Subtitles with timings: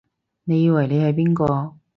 [0.45, 1.75] 你以為你係邊個？